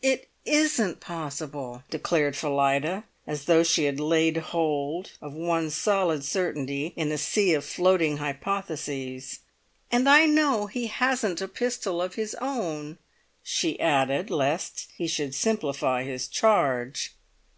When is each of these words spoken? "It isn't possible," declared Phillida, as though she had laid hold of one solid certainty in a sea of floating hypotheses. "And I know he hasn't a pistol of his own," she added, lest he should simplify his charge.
"It 0.00 0.30
isn't 0.46 1.00
possible," 1.00 1.82
declared 1.90 2.34
Phillida, 2.38 3.04
as 3.26 3.44
though 3.44 3.62
she 3.62 3.84
had 3.84 4.00
laid 4.00 4.38
hold 4.38 5.10
of 5.20 5.34
one 5.34 5.68
solid 5.68 6.24
certainty 6.24 6.94
in 6.96 7.12
a 7.12 7.18
sea 7.18 7.52
of 7.52 7.66
floating 7.66 8.16
hypotheses. 8.16 9.40
"And 9.92 10.08
I 10.08 10.24
know 10.24 10.68
he 10.68 10.86
hasn't 10.86 11.42
a 11.42 11.48
pistol 11.48 12.00
of 12.00 12.14
his 12.14 12.34
own," 12.36 12.96
she 13.42 13.78
added, 13.78 14.30
lest 14.30 14.88
he 14.96 15.06
should 15.06 15.34
simplify 15.34 16.02
his 16.02 16.28
charge. 16.28 17.12